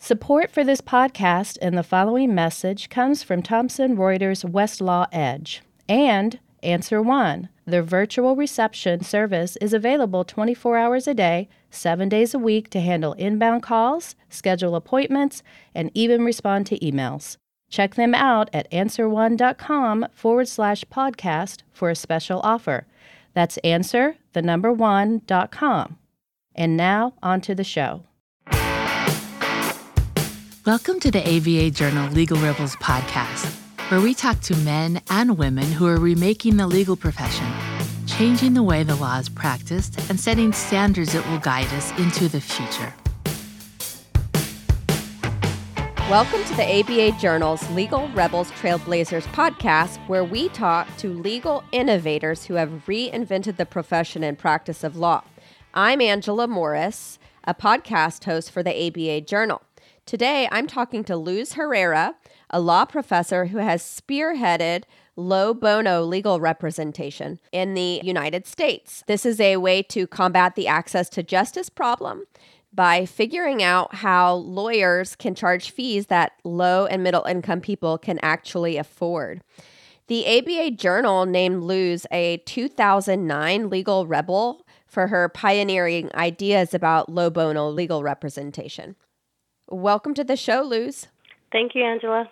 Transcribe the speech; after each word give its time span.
Support 0.00 0.52
for 0.52 0.62
this 0.62 0.80
podcast 0.80 1.58
and 1.60 1.76
the 1.76 1.82
following 1.82 2.32
message 2.32 2.88
comes 2.88 3.24
from 3.24 3.42
Thomson 3.42 3.96
Reuters 3.96 4.48
Westlaw 4.48 5.08
Edge 5.10 5.60
and 5.88 6.38
Answer 6.62 7.02
One. 7.02 7.48
Their 7.66 7.82
virtual 7.82 8.36
reception 8.36 9.02
service 9.02 9.56
is 9.56 9.74
available 9.74 10.24
24 10.24 10.78
hours 10.78 11.08
a 11.08 11.14
day, 11.14 11.48
seven 11.70 12.08
days 12.08 12.32
a 12.32 12.38
week 12.38 12.70
to 12.70 12.80
handle 12.80 13.14
inbound 13.14 13.64
calls, 13.64 14.14
schedule 14.30 14.76
appointments, 14.76 15.42
and 15.74 15.90
even 15.94 16.24
respond 16.24 16.66
to 16.68 16.78
emails. 16.78 17.36
Check 17.68 17.96
them 17.96 18.14
out 18.14 18.48
at 18.52 18.70
answerone.com 18.70 20.06
forward 20.12 20.48
slash 20.48 20.84
podcast 20.84 21.62
for 21.72 21.90
a 21.90 21.96
special 21.96 22.40
offer. 22.42 22.86
That's 23.34 23.58
answer, 23.58 24.16
the 24.32 24.42
number 24.42 24.72
one, 24.72 25.22
dot 25.26 25.50
com. 25.50 25.98
And 26.54 26.76
now, 26.76 27.14
on 27.20 27.40
to 27.42 27.54
the 27.54 27.64
show. 27.64 28.04
Welcome 30.68 31.00
to 31.00 31.10
the 31.10 31.22
ABA 31.22 31.70
Journal 31.70 32.10
Legal 32.12 32.36
Rebels 32.36 32.76
podcast, 32.76 33.50
where 33.90 34.02
we 34.02 34.12
talk 34.12 34.38
to 34.40 34.56
men 34.56 35.00
and 35.08 35.38
women 35.38 35.64
who 35.64 35.86
are 35.86 35.96
remaking 35.96 36.58
the 36.58 36.66
legal 36.66 36.94
profession, 36.94 37.46
changing 38.06 38.52
the 38.52 38.62
way 38.62 38.82
the 38.82 38.94
law 38.94 39.18
is 39.18 39.30
practiced, 39.30 39.98
and 40.10 40.20
setting 40.20 40.52
standards 40.52 41.14
that 41.14 41.26
will 41.30 41.38
guide 41.38 41.72
us 41.72 41.90
into 41.98 42.28
the 42.28 42.42
future. 42.42 42.92
Welcome 46.10 46.44
to 46.44 46.54
the 46.54 46.80
ABA 46.80 47.18
Journal's 47.18 47.66
Legal 47.70 48.06
Rebels 48.10 48.50
Trailblazers 48.50 49.24
podcast, 49.28 49.96
where 50.06 50.22
we 50.22 50.50
talk 50.50 50.94
to 50.98 51.08
legal 51.08 51.64
innovators 51.72 52.44
who 52.44 52.56
have 52.56 52.84
reinvented 52.86 53.56
the 53.56 53.64
profession 53.64 54.22
and 54.22 54.38
practice 54.38 54.84
of 54.84 54.98
law. 54.98 55.24
I'm 55.72 56.02
Angela 56.02 56.46
Morris, 56.46 57.18
a 57.44 57.54
podcast 57.54 58.24
host 58.24 58.50
for 58.50 58.62
the 58.62 58.86
ABA 58.86 59.22
Journal. 59.22 59.62
Today, 60.08 60.48
I'm 60.50 60.66
talking 60.66 61.04
to 61.04 61.18
Luz 61.18 61.52
Herrera, 61.52 62.14
a 62.48 62.60
law 62.60 62.86
professor 62.86 63.44
who 63.44 63.58
has 63.58 63.82
spearheaded 63.82 64.84
low 65.16 65.52
bono 65.52 66.02
legal 66.02 66.40
representation 66.40 67.38
in 67.52 67.74
the 67.74 68.00
United 68.02 68.46
States. 68.46 69.04
This 69.06 69.26
is 69.26 69.38
a 69.38 69.58
way 69.58 69.82
to 69.82 70.06
combat 70.06 70.54
the 70.54 70.66
access 70.66 71.10
to 71.10 71.22
justice 71.22 71.68
problem 71.68 72.24
by 72.72 73.04
figuring 73.04 73.62
out 73.62 73.96
how 73.96 74.32
lawyers 74.32 75.14
can 75.14 75.34
charge 75.34 75.72
fees 75.72 76.06
that 76.06 76.32
low 76.42 76.86
and 76.86 77.02
middle 77.02 77.24
income 77.24 77.60
people 77.60 77.98
can 77.98 78.18
actually 78.22 78.78
afford. 78.78 79.42
The 80.06 80.38
ABA 80.38 80.70
Journal 80.70 81.26
named 81.26 81.64
Luz 81.64 82.06
a 82.10 82.38
2009 82.46 83.68
legal 83.68 84.06
rebel 84.06 84.64
for 84.86 85.08
her 85.08 85.28
pioneering 85.28 86.10
ideas 86.14 86.72
about 86.72 87.10
low 87.10 87.28
bono 87.28 87.68
legal 87.68 88.02
representation. 88.02 88.96
Welcome 89.70 90.14
to 90.14 90.24
the 90.24 90.36
show, 90.36 90.62
Luz. 90.62 91.08
Thank 91.52 91.74
you, 91.74 91.84
Angela. 91.84 92.30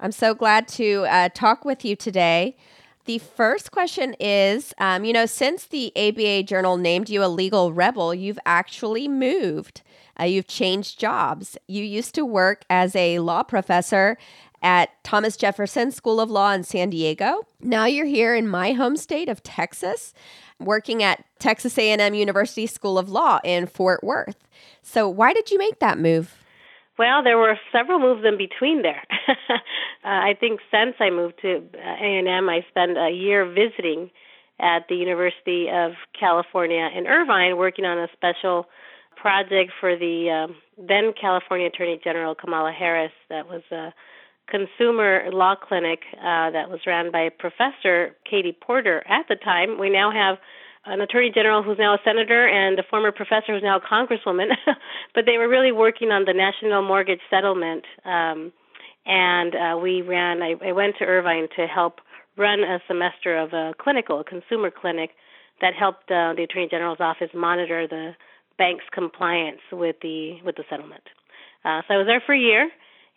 I'm 0.00 0.10
so 0.10 0.34
glad 0.34 0.66
to 0.68 1.06
uh, 1.08 1.28
talk 1.28 1.64
with 1.64 1.84
you 1.84 1.94
today. 1.94 2.56
The 3.04 3.18
first 3.18 3.70
question 3.70 4.16
is 4.18 4.74
um, 4.78 5.04
you 5.04 5.12
know, 5.12 5.26
since 5.26 5.66
the 5.66 5.92
ABA 5.94 6.42
Journal 6.42 6.76
named 6.76 7.08
you 7.08 7.22
a 7.22 7.28
legal 7.28 7.72
rebel, 7.72 8.12
you've 8.12 8.40
actually 8.44 9.06
moved. 9.06 9.82
Uh, 10.18 10.24
you've 10.24 10.48
changed 10.48 10.98
jobs. 10.98 11.56
You 11.68 11.84
used 11.84 12.12
to 12.16 12.24
work 12.24 12.64
as 12.68 12.96
a 12.96 13.20
law 13.20 13.44
professor 13.44 14.18
at 14.60 14.90
Thomas 15.04 15.36
Jefferson 15.36 15.92
School 15.92 16.20
of 16.20 16.28
Law 16.28 16.50
in 16.50 16.64
San 16.64 16.90
Diego. 16.90 17.46
Now 17.60 17.84
you're 17.84 18.04
here 18.04 18.34
in 18.34 18.48
my 18.48 18.72
home 18.72 18.96
state 18.96 19.28
of 19.28 19.44
Texas, 19.44 20.12
working 20.58 21.04
at 21.04 21.24
Texas 21.38 21.78
A&M 21.78 22.14
University 22.14 22.66
School 22.66 22.98
of 22.98 23.08
Law 23.08 23.38
in 23.44 23.66
Fort 23.68 24.02
Worth. 24.02 24.48
So 24.82 25.08
why 25.08 25.32
did 25.32 25.52
you 25.52 25.58
make 25.58 25.78
that 25.78 25.98
move? 25.98 26.43
Well, 26.98 27.24
there 27.24 27.38
were 27.38 27.58
several 27.72 27.98
moves 27.98 28.24
in 28.24 28.38
between 28.38 28.82
there. 28.82 29.02
uh, 29.28 29.54
I 30.04 30.36
think 30.38 30.60
since 30.70 30.94
I 31.00 31.10
moved 31.10 31.34
to 31.42 31.62
A&M, 31.74 32.48
I 32.48 32.64
spent 32.68 32.96
a 32.96 33.10
year 33.10 33.44
visiting 33.44 34.10
at 34.60 34.86
the 34.88 34.94
University 34.94 35.68
of 35.72 35.92
California 36.18 36.88
in 36.96 37.06
Irvine, 37.06 37.56
working 37.56 37.84
on 37.84 37.98
a 37.98 38.06
special 38.12 38.66
project 39.16 39.72
for 39.80 39.96
the 39.96 40.46
um, 40.46 40.56
then 40.78 41.12
California 41.20 41.66
Attorney 41.66 42.00
General 42.02 42.34
Kamala 42.34 42.72
Harris. 42.72 43.12
That 43.28 43.48
was 43.48 43.62
a 43.72 43.92
consumer 44.48 45.30
law 45.32 45.54
clinic 45.56 46.00
uh, 46.18 46.50
that 46.50 46.68
was 46.70 46.80
run 46.86 47.10
by 47.10 47.30
Professor 47.30 48.14
Katie 48.28 48.56
Porter. 48.58 49.02
At 49.08 49.26
the 49.28 49.36
time, 49.36 49.80
we 49.80 49.90
now 49.90 50.12
have 50.12 50.38
an 50.86 51.00
attorney 51.00 51.30
general 51.34 51.62
who's 51.62 51.78
now 51.78 51.94
a 51.94 51.98
senator 52.04 52.46
and 52.46 52.78
a 52.78 52.82
former 52.88 53.12
professor 53.12 53.52
who's 53.54 53.62
now 53.62 53.78
a 53.78 53.80
congresswoman. 53.80 54.48
but 55.14 55.24
they 55.26 55.38
were 55.38 55.48
really 55.48 55.72
working 55.72 56.10
on 56.10 56.24
the 56.24 56.34
national 56.34 56.82
mortgage 56.82 57.20
settlement. 57.30 57.84
Um, 58.04 58.52
and 59.06 59.54
uh, 59.54 59.78
we 59.78 60.02
ran, 60.02 60.42
I, 60.42 60.54
I 60.64 60.72
went 60.72 60.96
to 60.98 61.04
Irvine 61.04 61.48
to 61.56 61.66
help 61.66 62.00
run 62.36 62.60
a 62.60 62.80
semester 62.88 63.36
of 63.36 63.52
a 63.52 63.74
clinical, 63.78 64.20
a 64.20 64.24
consumer 64.24 64.70
clinic 64.70 65.10
that 65.60 65.74
helped 65.74 66.10
uh, 66.10 66.34
the 66.36 66.42
attorney 66.42 66.68
general's 66.70 67.00
office 67.00 67.30
monitor 67.34 67.86
the 67.86 68.12
bank's 68.58 68.84
compliance 68.92 69.60
with 69.72 69.96
the 70.02 70.38
with 70.44 70.56
the 70.56 70.64
settlement. 70.70 71.02
Uh, 71.64 71.82
so 71.86 71.94
I 71.94 71.96
was 71.96 72.06
there 72.06 72.22
for 72.24 72.34
a 72.34 72.38
year, 72.38 72.68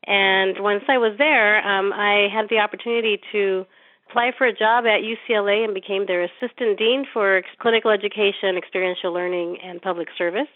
and 0.05 0.57
once 0.59 0.83
I 0.87 0.97
was 0.97 1.15
there, 1.17 1.65
um, 1.67 1.91
I 1.93 2.27
had 2.33 2.49
the 2.49 2.59
opportunity 2.59 3.19
to 3.31 3.65
applied 4.09 4.33
for 4.37 4.47
a 4.47 4.53
job 4.53 4.85
at 4.85 5.01
UCLA 5.01 5.63
and 5.63 5.73
became 5.73 6.05
their 6.05 6.23
assistant 6.23 6.77
dean 6.77 7.05
for 7.11 7.41
clinical 7.59 7.91
education, 7.91 8.57
experiential 8.57 9.13
learning, 9.13 9.57
and 9.63 9.81
public 9.81 10.07
service. 10.17 10.47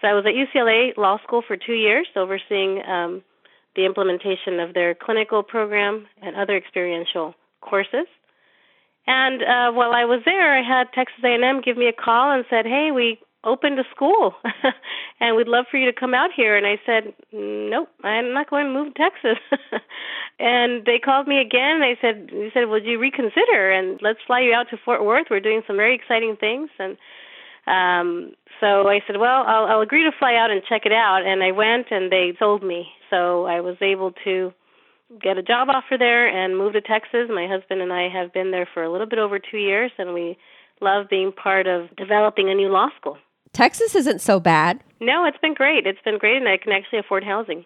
So 0.00 0.08
I 0.08 0.14
was 0.14 0.24
at 0.26 0.34
UCLA 0.34 0.96
Law 0.96 1.18
School 1.24 1.42
for 1.46 1.56
two 1.56 1.72
years, 1.72 2.06
overseeing 2.16 2.82
um, 2.86 3.22
the 3.74 3.84
implementation 3.84 4.60
of 4.60 4.74
their 4.74 4.94
clinical 4.94 5.42
program 5.42 6.06
and 6.22 6.36
other 6.36 6.56
experiential 6.56 7.34
courses. 7.60 8.06
And 9.06 9.42
uh, 9.42 9.72
while 9.72 9.92
I 9.92 10.04
was 10.04 10.22
there, 10.24 10.56
I 10.56 10.62
had 10.62 10.92
Texas 10.92 11.18
A&M 11.24 11.62
give 11.62 11.76
me 11.76 11.88
a 11.88 11.92
call 11.92 12.30
and 12.30 12.44
said, 12.50 12.66
"Hey, 12.66 12.90
we 12.94 13.18
opened 13.44 13.78
a 13.78 13.84
school. 13.94 14.34
And 15.20 15.34
we'd 15.36 15.48
love 15.48 15.64
for 15.68 15.78
you 15.78 15.90
to 15.90 15.98
come 15.98 16.14
out 16.14 16.30
here. 16.34 16.56
And 16.56 16.64
i 16.64 16.78
said 16.86 17.12
nope 17.32 17.88
i'm 18.04 18.32
not 18.32 18.48
going 18.48 18.66
to 18.66 18.72
move 18.72 18.94
to 18.94 19.02
texas. 19.02 19.42
And 20.40 20.84
they 20.86 21.00
called 21.00 21.26
me 21.26 21.40
again. 21.40 21.80
And 21.80 21.82
they 21.82 21.98
said 22.00 22.28
they 22.30 22.50
said 22.54 22.68
would 22.68 22.84
you 22.84 23.00
reconsider 23.00 23.72
and 23.72 23.98
let's 24.00 24.20
fly 24.26 24.40
you 24.40 24.54
out 24.54 24.70
to 24.70 24.76
fort 24.76 25.04
worth? 25.04 25.26
We're 25.28 25.40
doing 25.40 25.62
some 25.66 25.76
very 25.76 25.94
exciting 25.96 26.36
things. 26.38 26.70
And 26.78 26.96
um 27.66 28.32
so 28.60 28.88
i 28.88 29.00
said 29.06 29.18
well 29.18 29.44
i'll 29.46 29.66
i'll 29.66 29.80
agree 29.80 30.04
to 30.04 30.12
fly 30.18 30.34
out 30.36 30.52
and 30.52 30.62
check 30.68 30.82
it 30.86 30.92
out. 30.92 31.26
And 31.26 31.42
i 31.42 31.50
went 31.50 31.86
and 31.90 32.12
they 32.12 32.34
sold 32.38 32.62
me. 32.62 32.86
So 33.10 33.46
i 33.46 33.60
was 33.60 33.76
able 33.80 34.12
to 34.22 34.52
get 35.20 35.36
a 35.38 35.42
job 35.42 35.68
offer 35.68 35.96
there 35.98 36.28
and 36.28 36.56
move 36.56 36.74
to 36.74 36.80
texas. 36.80 37.26
My 37.28 37.48
husband 37.48 37.82
and 37.82 37.92
i 37.92 38.08
have 38.08 38.32
been 38.32 38.52
there 38.52 38.68
for 38.72 38.84
a 38.84 38.92
little 38.92 39.08
bit 39.08 39.18
over 39.18 39.40
two 39.40 39.58
years 39.58 39.90
and 39.98 40.14
we 40.14 40.38
love 40.80 41.08
being 41.10 41.32
part 41.32 41.66
of 41.66 41.94
developing 41.96 42.48
a 42.50 42.54
new 42.54 42.68
law 42.68 42.88
school 43.00 43.18
Texas 43.58 43.96
isn't 43.96 44.20
so 44.20 44.38
bad. 44.38 44.84
No, 45.00 45.24
it's 45.24 45.36
been 45.38 45.52
great. 45.52 45.84
It's 45.84 45.98
been 46.04 46.16
great, 46.16 46.36
and 46.36 46.48
I 46.48 46.58
can 46.58 46.70
actually 46.70 47.00
afford 47.00 47.24
housing. 47.24 47.64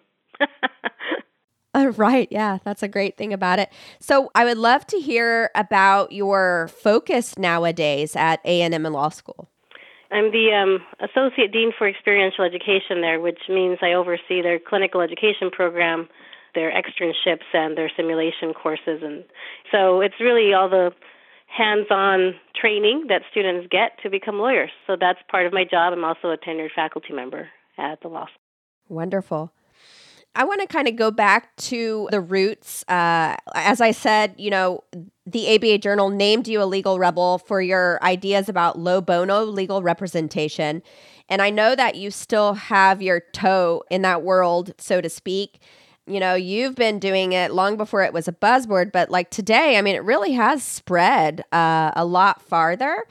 uh, 1.75 1.91
right. 1.95 2.27
Yeah, 2.31 2.57
that's 2.63 2.81
a 2.81 2.87
great 2.87 3.15
thing 3.15 3.31
about 3.31 3.59
it. 3.59 3.69
So 3.99 4.31
I 4.33 4.43
would 4.43 4.57
love 4.57 4.87
to 4.87 4.99
hear 4.99 5.51
about 5.53 6.11
your 6.11 6.71
focus 6.81 7.37
nowadays 7.37 8.15
at 8.15 8.39
A&M 8.43 8.81
Law 8.81 9.09
School. 9.09 9.47
I'm 10.09 10.31
the 10.31 10.49
um, 10.51 10.79
associate 10.99 11.51
dean 11.51 11.71
for 11.77 11.87
experiential 11.87 12.43
education 12.43 13.01
there, 13.01 13.19
which 13.19 13.41
means 13.47 13.77
I 13.83 13.93
oversee 13.93 14.41
their 14.41 14.57
clinical 14.57 14.99
education 14.99 15.51
program, 15.51 16.09
their 16.55 16.71
externships, 16.71 17.45
and 17.53 17.77
their 17.77 17.91
simulation 17.95 18.55
courses. 18.55 19.03
And 19.03 19.25
so 19.71 20.01
it's 20.01 20.19
really 20.19 20.55
all 20.55 20.69
the 20.69 20.89
hands-on 21.55 22.33
training 22.59 23.05
that 23.09 23.21
students 23.31 23.67
get 23.69 23.91
to 24.03 24.09
become 24.09 24.39
lawyers. 24.39 24.71
So 24.87 24.95
that's 24.99 25.19
part 25.29 25.45
of 25.45 25.53
my 25.53 25.63
job. 25.63 25.93
I'm 25.93 26.03
also 26.03 26.29
a 26.31 26.37
tenured 26.37 26.71
faculty 26.75 27.13
member 27.13 27.49
at 27.77 28.01
the 28.01 28.07
law 28.07 28.25
school. 28.25 28.37
Wonderful. 28.89 29.51
I 30.35 30.45
want 30.45 30.61
to 30.61 30.67
kind 30.67 30.87
of 30.87 30.95
go 30.95 31.11
back 31.11 31.55
to 31.57 32.07
the 32.09 32.19
roots. 32.19 32.83
Uh, 32.87 33.35
as 33.53 33.81
I 33.81 33.91
said, 33.91 34.33
you 34.37 34.49
know, 34.49 34.83
the 35.27 35.55
ABA 35.55 35.77
Journal 35.77 36.09
named 36.09 36.47
you 36.47 36.61
a 36.61 36.65
legal 36.65 36.97
rebel 36.97 37.37
for 37.37 37.61
your 37.61 37.99
ideas 38.01 38.49
about 38.49 38.79
low 38.79 38.99
bono 38.99 39.43
legal 39.43 39.83
representation. 39.83 40.81
And 41.29 41.41
I 41.41 41.51
know 41.51 41.75
that 41.75 41.95
you 41.95 42.09
still 42.09 42.55
have 42.55 43.01
your 43.01 43.21
toe 43.31 43.83
in 43.91 44.01
that 44.01 44.23
world, 44.23 44.73
so 44.79 45.01
to 45.01 45.09
speak 45.09 45.59
you 46.05 46.19
know, 46.19 46.35
you've 46.35 46.75
been 46.75 46.99
doing 46.99 47.33
it 47.33 47.53
long 47.53 47.77
before 47.77 48.03
it 48.03 48.13
was 48.13 48.27
a 48.27 48.33
buzzword, 48.33 48.91
but 48.91 49.09
like 49.09 49.29
today, 49.29 49.77
I 49.77 49.81
mean, 49.81 49.95
it 49.95 50.03
really 50.03 50.33
has 50.33 50.63
spread 50.63 51.43
uh, 51.51 51.91
a 51.95 52.05
lot 52.05 52.41
farther. 52.41 53.05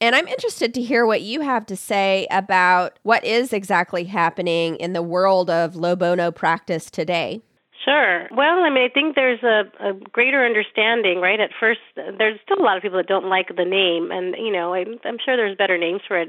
And 0.00 0.14
I'm 0.14 0.28
interested 0.28 0.74
to 0.74 0.82
hear 0.82 1.04
what 1.04 1.22
you 1.22 1.40
have 1.40 1.66
to 1.66 1.76
say 1.76 2.28
about 2.30 3.00
what 3.02 3.24
is 3.24 3.52
exactly 3.52 4.04
happening 4.04 4.76
in 4.76 4.92
the 4.92 5.02
world 5.02 5.50
of 5.50 5.74
low 5.74 5.96
bono 5.96 6.30
practice 6.30 6.88
today. 6.90 7.42
Sure. 7.84 8.28
Well, 8.30 8.60
I 8.60 8.70
mean, 8.70 8.84
I 8.84 8.92
think 8.92 9.14
there's 9.14 9.42
a, 9.42 9.62
a 9.80 9.94
greater 10.12 10.44
understanding, 10.44 11.20
right? 11.20 11.40
At 11.40 11.50
first, 11.58 11.80
there's 11.96 12.38
still 12.44 12.60
a 12.60 12.62
lot 12.62 12.76
of 12.76 12.82
people 12.82 12.98
that 12.98 13.06
don't 13.06 13.28
like 13.28 13.48
the 13.56 13.64
name, 13.64 14.10
and 14.10 14.36
you 14.36 14.52
know, 14.52 14.74
I, 14.74 14.84
I'm 15.04 15.16
sure 15.24 15.36
there's 15.36 15.56
better 15.56 15.78
names 15.78 16.02
for 16.06 16.18
it, 16.18 16.28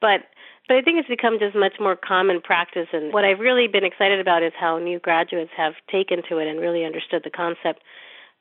but 0.00 0.20
But 0.68 0.76
I 0.76 0.82
think 0.82 0.98
it's 0.98 1.08
become 1.08 1.38
just 1.38 1.54
much 1.54 1.74
more 1.78 1.96
common 1.96 2.40
practice. 2.40 2.88
And 2.92 3.12
what 3.12 3.24
I've 3.24 3.38
really 3.38 3.68
been 3.68 3.84
excited 3.84 4.20
about 4.20 4.42
is 4.42 4.52
how 4.58 4.78
new 4.78 4.98
graduates 4.98 5.52
have 5.56 5.74
taken 5.90 6.22
to 6.28 6.38
it 6.38 6.48
and 6.48 6.60
really 6.60 6.84
understood 6.84 7.22
the 7.24 7.30
concept. 7.30 7.82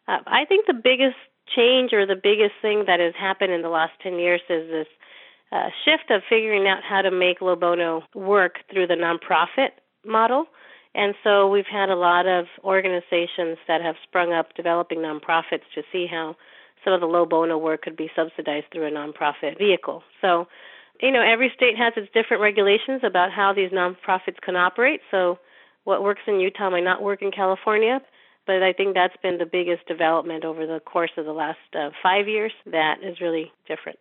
Uh, 0.07 0.19
I 0.25 0.45
think 0.45 0.66
the 0.66 0.74
biggest 0.74 1.18
change 1.56 1.94
or 1.94 2.06
the 2.06 2.16
biggest 2.16 2.54
thing 2.62 2.86
that 2.88 3.00
has 3.00 3.13
happened 3.19 3.54
in 3.54 3.62
the 3.62 3.69
last 3.69 3.94
10 4.01 4.18
years 4.18 4.42
is 4.50 4.69
this 4.69 4.88
uh, 5.51 5.69
shift 5.86 6.10
of 6.10 6.22
figuring 6.27 6.68
out 6.68 6.83
how 6.83 7.01
to 7.01 7.12
make 7.12 7.42
low 7.42 7.56
bono 7.56 8.04
work 8.16 8.56
through 8.72 8.88
the 8.88 8.95
nonprofit 8.95 9.69
model. 10.04 10.45
And 10.95 11.13
so 11.24 11.48
we've 11.48 11.69
had 11.69 11.89
a 11.89 11.95
lot 11.95 12.25
of 12.25 12.45
organizations 12.63 13.57
that 13.68 13.81
have 13.81 13.95
sprung 14.04 14.33
up 14.33 14.56
developing 14.56 15.00
nonprofits 15.00 15.68
to 15.75 15.83
see 15.92 16.07
how 16.10 16.36
some 16.83 16.94
of 16.94 17.01
the 17.01 17.07
low 17.07 17.25
bono 17.25 17.57
work 17.57 17.81
could 17.81 17.98
be 17.98 18.10
subsidized 18.16 18.68
through 18.72 18.88
a 18.88 18.92
nonprofit 18.92 19.57
vehicle. 19.57 20.04
So, 20.22 20.48
you 21.02 21.12
know, 21.12 21.22
every 21.22 21.52
state 21.56 21.78
has 21.78 21.94
its 21.98 22.12
different 22.14 22.42
regulations 22.42 23.02
about 23.04 23.32
how 23.32 23.54
these 23.54 23.72
nonprofits 23.72 24.40
can 24.42 24.56
operate. 24.56 25.02
So, 25.12 25.40
what 25.84 26.04
works 26.04 26.22
in 26.28 26.40
Utah 26.40 26.70
might 26.70 26.84
not 26.84 27.02
work 27.04 27.22
in 27.22 27.32
California. 27.32 28.00
But 28.48 28.62
I 28.62 28.74
think 28.74 28.94
that's 28.94 29.16
been 29.24 29.38
the 29.38 29.46
biggest 29.46 29.88
development 29.88 30.46
over 30.46 30.68
the 30.68 30.80
course 30.80 31.12
of 31.18 31.26
the 31.26 31.32
last 31.32 31.58
uh, 31.74 31.90
five 32.04 32.28
years 32.28 32.52
that 32.72 32.98
is 33.04 33.20
really 33.20 33.52
different. 33.68 33.98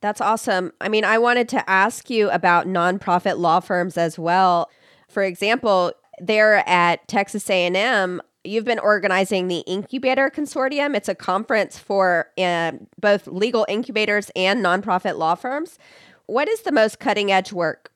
That's 0.00 0.20
awesome. 0.20 0.72
I 0.80 0.88
mean, 0.88 1.04
I 1.04 1.18
wanted 1.18 1.48
to 1.50 1.70
ask 1.70 2.10
you 2.10 2.28
about 2.30 2.66
nonprofit 2.66 3.38
law 3.38 3.60
firms 3.60 3.96
as 3.96 4.18
well. 4.18 4.68
For 5.08 5.22
example, 5.22 5.92
there 6.20 6.68
at 6.68 7.06
Texas 7.08 7.48
A&M, 7.48 8.20
you've 8.44 8.64
been 8.64 8.78
organizing 8.78 9.48
the 9.48 9.60
Incubator 9.60 10.30
Consortium. 10.30 10.96
It's 10.96 11.08
a 11.08 11.14
conference 11.14 11.78
for 11.78 12.28
uh, 12.38 12.72
both 13.00 13.26
legal 13.26 13.66
incubators 13.68 14.30
and 14.36 14.64
nonprofit 14.64 15.16
law 15.16 15.34
firms. 15.34 15.78
What 16.26 16.48
is 16.48 16.62
the 16.62 16.72
most 16.72 16.98
cutting 16.98 17.30
edge 17.30 17.52
work? 17.52 17.90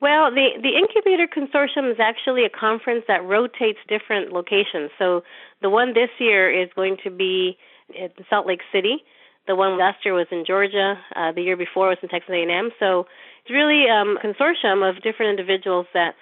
Well, 0.00 0.30
the 0.30 0.50
the 0.62 0.76
Incubator 0.78 1.26
Consortium 1.26 1.90
is 1.90 1.98
actually 1.98 2.44
a 2.44 2.50
conference 2.50 3.04
that 3.08 3.24
rotates 3.24 3.78
different 3.88 4.32
locations. 4.32 4.90
So 4.98 5.22
the 5.60 5.70
one 5.70 5.94
this 5.94 6.10
year 6.18 6.50
is 6.50 6.68
going 6.76 6.98
to 7.04 7.10
be 7.10 7.58
in 7.94 8.10
Salt 8.30 8.46
Lake 8.46 8.62
City. 8.72 9.02
The 9.48 9.56
one 9.56 9.78
last 9.78 10.04
year 10.04 10.14
was 10.14 10.26
in 10.30 10.44
Georgia. 10.46 10.94
Uh, 11.16 11.32
the 11.32 11.42
year 11.42 11.56
before 11.56 11.88
was 11.88 11.98
in 12.02 12.08
Texas 12.08 12.30
A&M. 12.30 12.70
So 12.78 13.06
it's 13.42 13.50
really 13.50 13.86
um, 13.88 14.18
a 14.18 14.20
consortium 14.20 14.88
of 14.88 15.02
different 15.02 15.38
individuals 15.38 15.86
that 15.94 16.14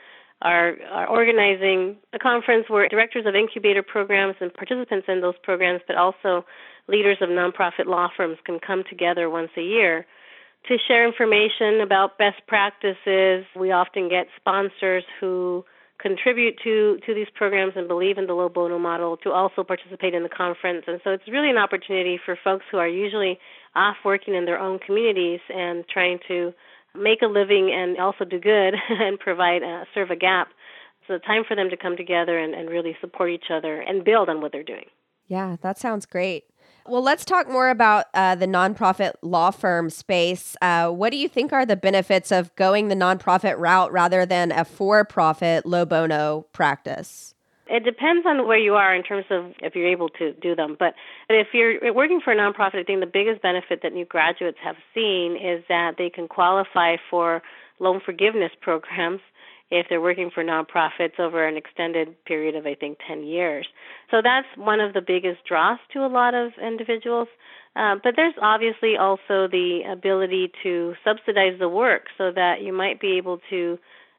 are, 0.43 0.77
are 0.91 1.09
organizing 1.09 1.97
a 2.13 2.19
conference 2.19 2.67
where 2.69 2.89
directors 2.89 3.27
of 3.27 3.35
incubator 3.35 3.83
programs 3.83 4.37
and 4.41 4.55
participants 4.55 5.07
in 5.09 5.21
those 5.21 5.35
programs, 5.43 5.81
but 5.87 5.97
also 5.97 6.47
leaders 6.89 7.19
of 7.21 7.29
nonprofit 7.29 7.87
law 7.87 8.09
firms 8.17 8.39
can 8.45 8.61
come 8.65 8.85
together 8.89 9.29
once 9.29 9.51
a 9.57 9.63
year 9.63 10.07
to 10.69 10.77
share 10.87 11.07
information 11.07 11.81
about 11.81 12.19
best 12.19 12.41
practices. 12.47 13.45
We 13.55 13.73
often 13.73 14.09
get 14.09 14.27
sponsors 14.37 15.05
who 15.21 15.65
contribute 15.99 16.59
to 16.63 16.99
to 17.07 17.15
these 17.15 17.29
programs 17.35 17.73
and 17.75 17.89
believe 17.89 18.19
in 18.19 18.27
the 18.27 18.35
low 18.35 18.49
bono 18.49 18.79
model 18.79 19.17
to 19.19 19.31
also 19.31 19.65
participate 19.65 20.15
in 20.15 20.23
the 20.23 20.29
conference. 20.29 20.85
And 20.87 21.01
so 21.03 21.11
it's 21.11 21.27
really 21.29 21.51
an 21.51 21.57
opportunity 21.57 22.21
for 22.23 22.37
folks 22.43 22.65
who 22.71 22.79
are 22.79 22.89
usually 22.89 23.39
off 23.75 23.97
working 24.05 24.35
in 24.35 24.45
their 24.45 24.59
own 24.59 24.79
communities 24.79 25.41
and 25.49 25.85
trying 25.89 26.19
to 26.29 26.53
make 26.95 27.23
a 27.23 27.27
living 27.27 27.73
and 27.75 27.99
also 27.99 28.25
do 28.25 28.39
good 28.39 28.75
and 28.89 29.19
provide 29.19 29.63
uh, 29.63 29.85
serve 29.95 30.11
a 30.11 30.17
gap. 30.17 30.49
So 31.07 31.19
time 31.19 31.45
for 31.47 31.55
them 31.55 31.71
to 31.71 31.77
come 31.77 31.97
together 31.97 32.37
and, 32.39 32.55
and 32.55 32.69
really 32.69 32.97
support 33.01 33.31
each 33.31 33.51
other 33.51 33.81
and 33.81 34.05
build 34.05 34.29
on 34.29 34.41
what 34.41 34.53
they're 34.53 34.65
doing. 34.65 34.87
Yeah, 35.29 35.57
that 35.63 35.79
sounds 35.79 36.07
great. 36.07 36.45
Well, 36.89 37.03
let's 37.03 37.25
talk 37.25 37.51
more 37.51 37.69
about 37.69 38.07
uh, 38.15 38.37
the 38.37 38.47
nonprofit 38.47 39.15
law 39.21 39.51
firm 39.51 39.91
space. 39.91 40.57
Uh, 40.63 40.89
what 40.91 41.11
do 41.11 41.17
you 41.17 41.29
think 41.29 41.53
are 41.53 41.67
the 41.67 41.77
benefits 41.77 42.31
of 42.31 42.55
going 42.55 42.89
the 42.89 42.95
nonprofit 42.95 43.59
route 43.59 43.91
rather 43.91 44.25
than 44.25 44.53
a 44.53 44.65
for 44.65 45.05
profit 45.05 45.67
low 45.67 45.85
bono 45.85 46.47
practice? 46.53 47.35
It 47.69 47.83
depends 47.83 48.25
on 48.25 48.47
where 48.47 48.59
you 48.59 48.75
are 48.75 48.95
in 48.95 49.03
terms 49.03 49.25
of 49.31 49.53
if 49.61 49.75
you're 49.75 49.91
able 49.91 50.09
to 50.11 50.33
do 50.35 50.55
them. 50.55 50.77
But 50.79 50.95
if 51.29 51.49
you're 51.53 51.93
working 51.93 52.21
for 52.21 52.33
a 52.33 52.37
nonprofit, 52.37 52.77
I 52.77 52.85
think 52.85 53.01
the 53.01 53.11
biggest 53.13 53.43
benefit 53.43 53.81
that 53.83 53.93
new 53.93 54.05
graduates 54.05 54.59
have 54.63 54.77
seen 54.95 55.37
is 55.37 55.65
that 55.69 55.97
they 55.99 56.09
can 56.09 56.29
qualify 56.29 56.97
for 57.11 57.43
loan 57.81 58.01
forgiveness 58.05 58.53
programs 58.61 59.21
if 59.71 59.87
they're 59.89 60.01
working 60.01 60.31
for 60.33 60.45
nonprofits 60.45 61.19
over 61.19 61.47
an 61.47 61.57
extended 61.57 62.25
period 62.25 62.55
of, 62.55 62.67
I 62.67 62.75
think, 62.75 62.99
10 63.07 63.25
years. 63.25 63.67
So 64.11 64.19
that's 64.23 64.47
one 64.57 64.81
of 64.81 64.95
the 64.95 65.01
biggest 65.01 65.45
draws 65.47 65.79
to 65.93 66.05
a 66.05 66.09
lot 66.09 66.35
of 66.35 66.53
individuals. 66.63 67.29
Uh, 67.75 67.97
but 68.03 68.15
there's 68.17 68.35
obviously 68.41 68.97
also 68.97 69.49
the 69.49 69.81
ability 69.91 70.53
to 70.63 70.95
subsidize 71.05 71.59
the 71.59 71.69
work 71.69 72.05
so 72.17 72.31
that 72.33 72.63
you 72.63 72.73
might 72.73 73.01
be 73.01 73.19
able 73.19 73.41
to 73.51 73.79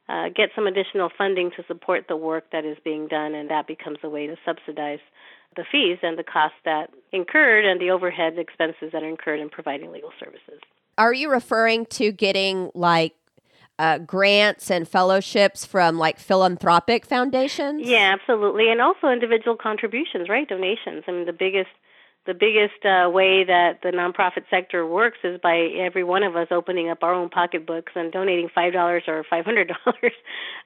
uh, 0.10 0.26
get 0.36 0.50
some 0.56 0.68
additional 0.68 1.10
funding 1.18 1.52
to 1.58 1.64
support 1.68 2.06
the 2.08 2.16
work 2.16 2.46
that 2.52 2.66
is 2.66 2.78
being 2.84 3.08
done, 3.08 3.34
and 3.34 3.50
that 3.50 3.68
becomes 3.68 3.98
a 4.04 4.10
way 4.10 4.28
to 4.28 4.36
subsidize 4.46 5.00
the 5.56 5.64
fees 5.72 5.98
and 6.04 6.18
the 6.18 6.24
costs 6.24 6.58
that 6.66 6.92
incurred 7.12 7.66
and 7.66 7.82
the 7.82 7.90
overhead 7.90 8.38
expenses 8.38 8.92
that 8.94 9.02
are 9.02 9.10
incurred 9.10 9.40
in 9.40 9.50
providing 9.50 9.92
legal 9.92 10.12
services. 10.20 10.62
Are 10.98 11.14
you 11.14 11.30
referring 11.30 11.86
to 11.88 12.12
getting 12.12 12.72
like 12.74 13.16
uh, 13.79 14.00
grants 14.00 14.71
and 14.71 14.88
fellowships 14.88 15.65
from 15.65 15.97
like 15.97 16.19
philanthropic 16.19 17.06
foundations? 17.06 17.88
Yeah, 17.88 18.15
absolutely, 18.19 18.69
and 18.69 18.81
also 18.81 19.07
individual 19.07 19.56
contributions, 19.56 20.29
right? 20.29 20.47
Donations. 20.47 21.03
I 21.07 21.12
mean, 21.12 21.25
the 21.25 21.33
biggest 21.33 21.69
the 22.27 22.33
biggest 22.33 22.83
uh, 22.83 23.09
way 23.09 23.45
that 23.45 23.79
the 23.81 23.89
nonprofit 23.89 24.44
sector 24.50 24.85
works 24.85 25.18
is 25.24 25.39
by 25.41 25.69
every 25.79 26.03
one 26.03 26.24
of 26.24 26.35
us 26.35 26.50
opening 26.51 26.89
up 26.89 27.01
our 27.01 27.13
own 27.13 27.29
pocketbooks 27.29 27.94
and 27.95 28.12
donating 28.12 28.50
five 28.53 28.74
dollars 28.74 29.03
or 29.07 29.24
five 29.29 29.45
hundred 29.45 29.71
dollars. 29.85 30.13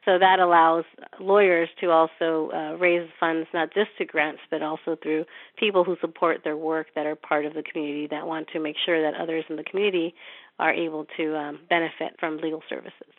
so 0.03 0.17
that 0.17 0.39
allows 0.39 0.85
lawyers 1.19 1.69
to 1.79 1.91
also 1.91 2.49
uh, 2.51 2.75
raise 2.77 3.07
funds 3.19 3.47
not 3.53 3.71
just 3.73 3.91
to 3.99 4.05
grants 4.05 4.41
but 4.49 4.63
also 4.63 4.97
through 5.01 5.23
people 5.55 5.83
who 5.83 5.95
support 6.01 6.39
their 6.43 6.57
work 6.57 6.87
that 6.95 7.05
are 7.05 7.15
part 7.15 7.45
of 7.45 7.53
the 7.53 7.61
community 7.61 8.07
that 8.09 8.25
want 8.25 8.47
to 8.51 8.59
make 8.59 8.75
sure 8.83 8.99
that 9.03 9.19
others 9.19 9.45
in 9.47 9.55
the 9.55 9.63
community 9.63 10.15
are 10.61 10.73
able 10.73 11.05
to 11.17 11.37
um, 11.37 11.59
benefit 11.69 12.15
from 12.19 12.37
legal 12.37 12.63
services. 12.69 13.11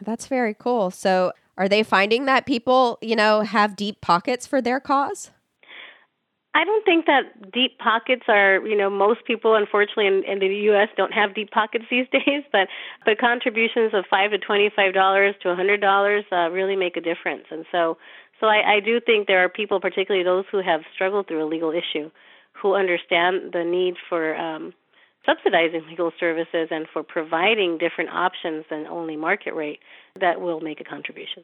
That's 0.00 0.26
very 0.26 0.54
cool. 0.54 0.90
So 0.90 1.32
are 1.56 1.68
they 1.68 1.82
finding 1.82 2.24
that 2.26 2.46
people, 2.46 2.98
you 3.00 3.14
know, 3.14 3.42
have 3.42 3.76
deep 3.76 4.00
pockets 4.00 4.46
for 4.46 4.60
their 4.60 4.80
cause? 4.80 5.30
I 6.54 6.64
don't 6.64 6.84
think 6.86 7.04
that 7.04 7.52
deep 7.52 7.78
pockets 7.78 8.22
are, 8.28 8.66
you 8.66 8.78
know, 8.78 8.88
most 8.88 9.26
people 9.26 9.54
unfortunately 9.54 10.06
in, 10.06 10.24
in 10.24 10.38
the 10.38 10.46
U.S. 10.72 10.88
don't 10.96 11.12
have 11.12 11.34
deep 11.34 11.50
pockets 11.50 11.84
these 11.90 12.06
days, 12.12 12.44
but 12.50 12.68
but 13.04 13.18
contributions 13.18 13.92
of 13.92 14.06
five 14.08 14.30
to 14.30 14.38
twenty-five 14.38 14.94
dollars 14.94 15.34
to 15.42 15.50
a 15.50 15.54
hundred 15.54 15.82
dollars 15.82 16.24
uh, 16.32 16.48
really 16.48 16.74
make 16.74 16.96
a 16.96 17.02
difference, 17.02 17.44
and 17.50 17.66
so 17.70 17.98
so 18.40 18.46
I, 18.46 18.76
I 18.76 18.80
do 18.80 19.00
think 19.00 19.26
there 19.26 19.44
are 19.44 19.48
people, 19.50 19.80
particularly 19.80 20.24
those 20.24 20.44
who 20.50 20.62
have 20.62 20.80
struggled 20.94 21.28
through 21.28 21.44
a 21.44 21.48
legal 21.48 21.72
issue, 21.72 22.10
who 22.52 22.74
understand 22.74 23.52
the 23.52 23.64
need 23.64 23.96
for 24.08 24.34
um, 24.36 24.72
subsidizing 25.26 25.86
legal 25.88 26.12
services 26.18 26.68
and 26.70 26.86
for 26.92 27.02
providing 27.02 27.78
different 27.78 28.10
options 28.10 28.64
than 28.70 28.86
only 28.86 29.16
market 29.16 29.54
rate 29.54 29.80
that 30.18 30.40
will 30.40 30.60
make 30.60 30.80
a 30.80 30.84
contribution. 30.84 31.42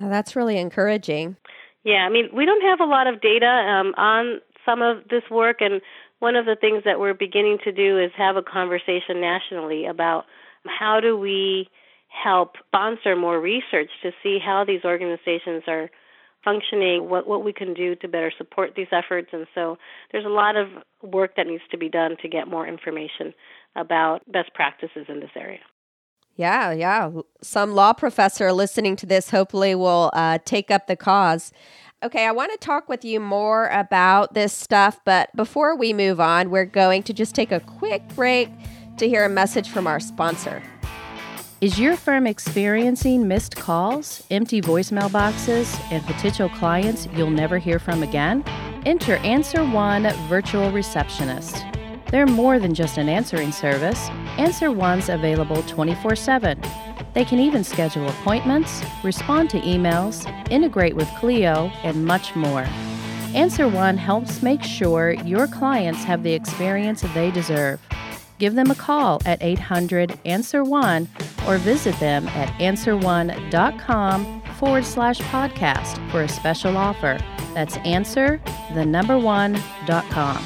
Oh, 0.00 0.08
that's 0.08 0.34
really 0.34 0.58
encouraging. 0.58 1.36
Yeah, 1.84 2.04
I 2.06 2.10
mean, 2.10 2.28
we 2.34 2.44
don't 2.44 2.62
have 2.62 2.80
a 2.80 2.90
lot 2.90 3.06
of 3.06 3.20
data 3.20 3.46
um, 3.46 3.94
on 3.96 4.40
some 4.66 4.82
of 4.82 5.08
this 5.08 5.22
work, 5.30 5.56
and 5.60 5.80
one 6.18 6.36
of 6.36 6.46
the 6.46 6.56
things 6.56 6.82
that 6.84 7.00
we're 7.00 7.14
beginning 7.14 7.58
to 7.64 7.72
do 7.72 7.98
is 7.98 8.10
have 8.16 8.36
a 8.36 8.42
conversation 8.42 9.20
nationally 9.20 9.86
about 9.86 10.24
how 10.66 11.00
do 11.00 11.16
we 11.16 11.68
help 12.08 12.54
sponsor 12.68 13.16
more 13.16 13.40
research 13.40 13.90
to 14.02 14.12
see 14.22 14.38
how 14.44 14.64
these 14.64 14.84
organizations 14.84 15.62
are 15.66 15.90
functioning, 16.44 17.08
what 17.08 17.26
what 17.26 17.44
we 17.44 17.52
can 17.52 17.74
do 17.74 17.94
to 17.96 18.08
better 18.08 18.32
support 18.36 18.72
these 18.76 18.88
efforts, 18.92 19.28
and 19.32 19.46
so 19.54 19.78
there's 20.10 20.24
a 20.24 20.28
lot 20.28 20.56
of 20.56 20.68
work 21.02 21.36
that 21.36 21.46
needs 21.46 21.62
to 21.70 21.78
be 21.78 21.88
done 21.88 22.16
to 22.22 22.28
get 22.28 22.48
more 22.48 22.66
information 22.66 23.34
about 23.76 24.20
best 24.30 24.52
practices 24.54 25.06
in 25.08 25.20
this 25.20 25.30
area. 25.36 25.60
Yeah, 26.36 26.72
yeah. 26.72 27.10
Some 27.42 27.72
law 27.72 27.92
professor 27.92 28.52
listening 28.52 28.96
to 28.96 29.06
this 29.06 29.30
hopefully 29.30 29.74
will 29.74 30.10
uh, 30.14 30.38
take 30.44 30.70
up 30.70 30.86
the 30.86 30.96
cause. 30.96 31.52
Okay, 32.02 32.26
I 32.26 32.32
want 32.32 32.50
to 32.52 32.58
talk 32.58 32.88
with 32.88 33.04
you 33.04 33.20
more 33.20 33.68
about 33.68 34.34
this 34.34 34.52
stuff, 34.52 34.98
but 35.04 35.34
before 35.36 35.76
we 35.76 35.92
move 35.92 36.20
on, 36.20 36.50
we're 36.50 36.64
going 36.64 37.02
to 37.04 37.12
just 37.12 37.34
take 37.34 37.52
a 37.52 37.60
quick 37.60 38.02
break 38.16 38.48
to 38.96 39.08
hear 39.08 39.24
a 39.24 39.28
message 39.28 39.68
from 39.68 39.86
our 39.86 40.00
sponsor. 40.00 40.62
Is 41.62 41.78
your 41.78 41.94
firm 41.94 42.26
experiencing 42.26 43.28
missed 43.28 43.54
calls, 43.54 44.24
empty 44.32 44.60
voicemail 44.60 45.12
boxes, 45.12 45.72
and 45.92 46.04
potential 46.06 46.48
clients 46.48 47.06
you'll 47.14 47.30
never 47.30 47.56
hear 47.56 47.78
from 47.78 48.02
again? 48.02 48.42
Enter 48.84 49.18
Answer 49.18 49.64
One 49.64 50.12
Virtual 50.28 50.72
Receptionist. 50.72 51.64
They're 52.10 52.26
more 52.26 52.58
than 52.58 52.74
just 52.74 52.98
an 52.98 53.08
answering 53.08 53.52
service. 53.52 54.08
Answer 54.38 54.72
One's 54.72 55.08
available 55.08 55.62
24 55.62 56.16
7. 56.16 56.60
They 57.14 57.24
can 57.24 57.38
even 57.38 57.62
schedule 57.62 58.08
appointments, 58.08 58.82
respond 59.04 59.48
to 59.50 59.60
emails, 59.60 60.26
integrate 60.50 60.96
with 60.96 61.06
Clio, 61.20 61.70
and 61.84 62.04
much 62.04 62.34
more. 62.34 62.66
Answer 63.36 63.68
One 63.68 63.96
helps 63.96 64.42
make 64.42 64.64
sure 64.64 65.12
your 65.12 65.46
clients 65.46 66.02
have 66.02 66.24
the 66.24 66.32
experience 66.32 67.02
they 67.14 67.30
deserve. 67.30 67.78
Give 68.42 68.56
them 68.56 68.72
a 68.72 68.74
call 68.74 69.22
at 69.24 69.40
800 69.40 70.18
Answer 70.24 70.64
One 70.64 71.08
or 71.46 71.58
visit 71.58 71.94
them 72.00 72.26
at 72.26 72.48
answerone.com 72.58 74.42
forward 74.58 74.84
slash 74.84 75.20
podcast 75.20 76.10
for 76.10 76.22
a 76.22 76.28
special 76.28 76.76
offer. 76.76 77.20
That's 77.54 77.76
answer 77.76 78.42
the 78.74 78.84
number 78.84 79.16
one.com. 79.16 80.44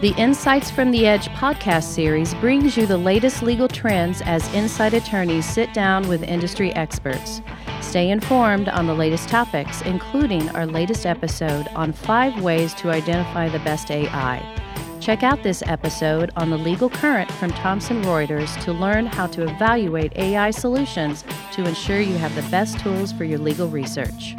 The 0.00 0.14
Insights 0.16 0.68
from 0.68 0.90
the 0.90 1.06
Edge 1.06 1.28
podcast 1.28 1.84
series 1.84 2.34
brings 2.34 2.76
you 2.76 2.86
the 2.86 2.98
latest 2.98 3.40
legal 3.40 3.68
trends 3.68 4.20
as 4.22 4.52
inside 4.52 4.94
attorneys 4.94 5.46
sit 5.46 5.72
down 5.72 6.08
with 6.08 6.24
industry 6.24 6.74
experts. 6.74 7.40
Stay 7.82 8.08
informed 8.08 8.68
on 8.70 8.86
the 8.86 8.94
latest 8.94 9.28
topics, 9.28 9.82
including 9.82 10.48
our 10.50 10.64
latest 10.64 11.04
episode 11.04 11.68
on 11.74 11.92
five 11.92 12.40
ways 12.40 12.72
to 12.74 12.90
identify 12.90 13.48
the 13.50 13.58
best 13.58 13.90
AI. 13.90 14.40
Check 14.98 15.22
out 15.22 15.42
this 15.42 15.62
episode 15.66 16.30
on 16.36 16.48
the 16.48 16.56
legal 16.56 16.88
current 16.88 17.30
from 17.32 17.50
Thomson 17.50 18.00
Reuters 18.02 18.58
to 18.62 18.72
learn 18.72 19.04
how 19.04 19.26
to 19.26 19.42
evaluate 19.42 20.16
AI 20.16 20.52
solutions 20.52 21.24
to 21.52 21.64
ensure 21.66 22.00
you 22.00 22.16
have 22.16 22.34
the 22.34 22.50
best 22.50 22.78
tools 22.78 23.12
for 23.12 23.24
your 23.24 23.40
legal 23.40 23.68
research. 23.68 24.36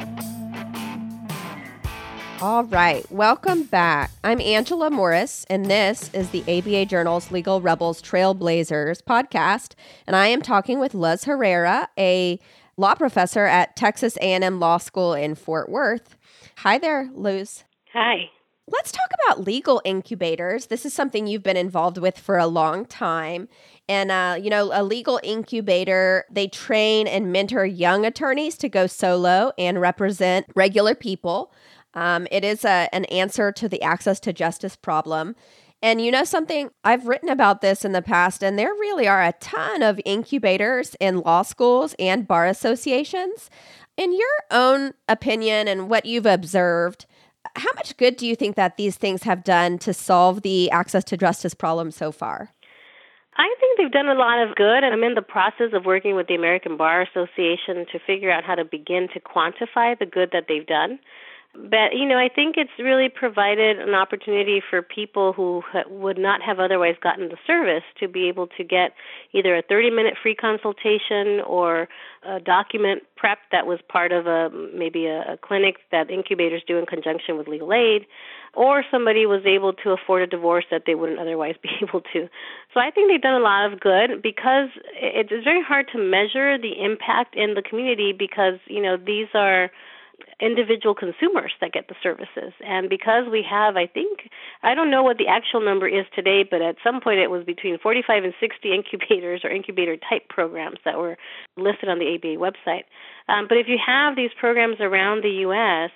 All 2.42 2.64
right, 2.64 3.10
welcome 3.12 3.64
back. 3.64 4.12
I'm 4.24 4.42
Angela 4.42 4.90
Morris, 4.90 5.46
and 5.50 5.66
this 5.68 6.10
is 6.14 6.30
the 6.30 6.42
ABA 6.42 6.88
Journal's 6.88 7.32
Legal 7.32 7.62
Rebels 7.62 8.02
Trailblazers 8.02 9.02
podcast, 9.04 9.76
and 10.08 10.16
I 10.16 10.28
am 10.28 10.42
talking 10.42 10.80
with 10.80 10.94
Luz 10.94 11.26
Herrera, 11.26 11.90
a 11.98 12.40
law 12.77 12.96
professor 12.96 13.46
at 13.46 13.75
Texas 13.75 14.18
A&M 14.18 14.60
Law 14.60 14.77
School 14.77 15.13
in 15.13 15.36
Fort 15.36 15.70
Worth. 15.70 16.15
Hi 16.58 16.77
there, 16.77 17.10
Luz. 17.13 17.63
Hi. 17.94 18.30
Let's 18.65 18.94
talk 18.94 19.10
about 19.25 19.44
legal 19.44 19.82
incubators. 19.84 20.68
This 20.68 20.86
is 20.86 20.94
something 20.94 21.27
you've 21.27 21.44
been 21.44 21.58
involved 21.58 21.98
with 21.98 22.18
for 22.18 22.38
a 22.38 22.48
long 22.48 22.86
time. 22.86 23.50
And, 23.89 24.10
uh, 24.10 24.38
you 24.42 24.50
know, 24.50 24.72
a 24.74 24.84
legal 24.84 25.20
incubator, 25.22 26.24
they 26.32 26.48
train 26.48 27.06
and 27.06 27.34
mentor 27.34 27.65
young 27.65 28.06
attorneys 28.06 28.58
to 28.60 28.70
go 28.70 28.88
solo 28.88 29.51
and 29.58 29.82
represent 29.82 30.46
regular 30.56 30.96
people. 30.96 31.51
Um, 31.94 32.25
it 32.32 32.46
is 32.46 32.63
a, 32.63 32.88
an 32.94 33.03
answer 33.06 33.51
to 33.51 33.68
the 33.68 33.82
access 33.82 34.20
to 34.22 34.32
justice 34.32 34.77
problem. 34.77 35.36
And 35.84 36.00
you 36.00 36.12
know 36.12 36.24
something? 36.24 36.70
I've 36.86 37.10
written 37.10 37.28
about 37.28 37.60
this 37.60 37.84
in 37.84 37.92
the 37.92 38.02
past, 38.02 38.42
and 38.42 38.58
there 38.58 38.72
really 38.72 39.06
are 39.06 39.22
a 39.22 39.34
ton 39.34 39.84
of 39.84 40.00
incubators 40.06 40.96
in 41.02 41.20
law 41.20 41.42
schools 41.42 41.94
and 42.00 42.25
bar 42.25 42.48
associations. 42.48 43.50
In 43.98 44.13
your 44.13 44.30
own 44.50 44.94
opinion 45.10 45.68
and 45.68 45.90
what 45.90 46.06
you've 46.06 46.25
observed, 46.25 47.06
how 47.58 47.70
much 47.75 47.98
good 47.98 48.16
do 48.16 48.25
you 48.25 48.34
think 48.34 48.56
that 48.56 48.78
these 48.78 48.96
things 48.96 49.24
have 49.24 49.44
done 49.44 49.78
to 49.80 49.94
solve 49.94 50.42
the 50.42 50.72
access 50.72 51.04
to 51.04 51.18
justice 51.18 51.54
problem 51.54 51.92
so 51.92 52.13
far? 52.13 52.54
I 53.36 53.54
think 53.60 53.78
they've 53.78 53.92
done 53.92 54.08
a 54.08 54.13
lot 54.13 54.42
of 54.42 54.56
good, 54.56 54.86
and 54.86 54.94
I'm 54.94 55.04
in 55.04 55.16
the 55.16 55.22
process 55.22 55.74
of 55.74 55.86
working 55.86 56.16
with 56.16 56.28
the 56.28 56.36
American 56.36 56.78
Bar 56.78 57.02
Association 57.02 57.86
to 57.92 58.00
figure 58.08 58.32
out 58.32 58.46
how 58.46 58.56
to 58.56 58.63
begin 58.63 59.10
to 59.13 59.20
quantify 59.20 60.00
the 60.00 60.06
good 60.06 60.30
that 60.32 60.46
they've 60.48 60.66
done. 60.66 61.00
But 61.55 61.93
you 61.93 62.07
know, 62.07 62.17
I 62.17 62.29
think 62.33 62.55
it's 62.57 62.72
really 62.79 63.10
provided 63.10 63.79
an 63.79 63.93
opportunity 63.93 64.60
for 64.67 64.81
people 64.81 65.33
who 65.33 65.62
would 65.88 66.17
not 66.17 66.41
have 66.41 66.60
otherwise 66.60 66.95
gotten 67.01 67.29
the 67.29 67.38
service 67.45 67.83
to 68.00 68.07
be 68.07 68.27
able 68.27 68.48
to 68.57 68.63
get 68.63 68.93
either 69.33 69.55
a 69.55 69.62
30-minute 69.62 70.15
free 70.22 70.33
consultation 70.33 71.41
or 71.45 71.88
a 72.24 72.39
document 72.39 73.03
prep 73.15 73.38
that 73.51 73.67
was 73.67 73.79
part 73.88 74.12
of 74.12 74.25
a 74.25 74.50
maybe 74.75 75.05
a, 75.05 75.33
a 75.33 75.38
clinic 75.38 75.75
that 75.91 76.10
incubators 76.10 76.63
do 76.67 76.79
in 76.79 76.88
conjunction 76.88 77.38
with 77.38 77.48
legal 77.48 77.72
aid, 77.72 78.07
or 78.55 78.83
somebody 78.89 79.27
was 79.27 79.45
able 79.45 79.74
to 79.74 79.91
afford 79.91 80.24
a 80.24 80.27
divorce 80.27 80.65
that 80.72 80.83
they 80.88 80.95
wouldn't 80.95 81.19
otherwise 81.19 81.53
be 81.62 81.69
able 81.83 82.01
to. 82.13 82.27
So 82.74 82.79
I 82.79 82.89
think 82.89 83.12
they've 83.12 83.22
done 83.22 83.39
a 83.39 83.43
lot 83.43 83.72
of 83.72 83.79
good 83.79 84.24
because 84.24 84.69
it's 84.95 85.29
very 85.43 85.62
hard 85.62 85.88
to 85.91 86.00
measure 86.00 86.57
the 86.57 86.83
impact 86.83 87.36
in 87.36 87.53
the 87.53 87.62
community 87.62 88.12
because 88.12 88.57
you 88.65 88.81
know 88.81 88.98
these 88.98 89.27
are 89.36 89.69
individual 90.39 90.96
consumers 90.96 91.53
that 91.62 91.72
get 91.72 91.88
the 91.88 91.96
services. 92.01 92.53
And 92.65 92.89
because 92.89 93.25
we 93.32 93.46
have, 93.50 93.77
I 93.77 93.88
think, 93.88 94.29
I 94.62 94.74
don't 94.75 94.91
know 94.91 95.03
what 95.03 95.17
the 95.17 95.27
actual 95.27 95.62
number 95.62 95.88
is 95.88 96.05
today, 96.13 96.43
but 96.50 96.62
at 96.62 96.75
some 96.84 97.01
point 97.01 97.20
it 97.20 97.29
was 97.29 97.43
between 97.46 97.77
45 97.79 98.24
and 98.24 98.34
60 98.39 98.74
incubators 98.74 99.41
or 99.43 99.50
incubator 99.50 99.96
type 99.98 100.27
programs 100.29 100.79
that 100.86 100.98
were 100.98 101.17
listed 101.58 101.89
on 101.89 102.00
the 102.00 102.15
ABA 102.15 102.41
website. 102.41 102.84
Um, 103.29 103.46
but 103.48 103.58
if 103.58 103.67
you 103.67 103.77
have 103.86 104.15
these 104.15 104.32
programs 104.39 104.77
around 104.79 105.24
the 105.24 105.43
U.S., 105.48 105.91